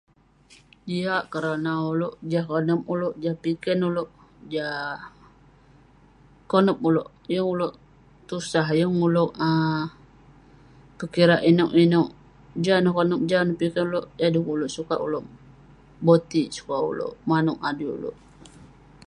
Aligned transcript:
Jiak 0.89 1.23
kerana 1.33 1.71
ulouk 1.91 2.15
jah 2.31 2.45
konep 2.51 2.81
ulouk, 2.93 3.15
jah 3.23 3.35
piken 3.43 3.79
ulouk, 3.89 4.09
jah 4.51 5.01
konep 6.51 6.77
ulouk. 6.89 7.09
Yeng 7.33 7.47
ulouk 7.53 7.73
tusah, 8.27 8.67
yeng 8.79 8.93
ulouk 9.07 9.31
um 9.47 9.83
pekirak 10.97 11.41
inouk 11.51 11.71
inouk. 11.83 12.09
Jah 12.63 12.79
neh 12.83 12.93
konep, 12.97 13.21
jah 13.29 13.43
neh 13.45 13.57
piken. 13.59 13.85
Yah 14.19 14.31
dekuk 14.33 14.55
ulouk 14.57 14.73
sukat 14.75 14.99
ulouk 15.07 15.25
boti'ik, 16.05 16.51
sukat 16.57 16.79
ulouk 16.91 17.13
manouk 17.27 17.59
adui 17.69 17.89
ulouk. 17.97 18.17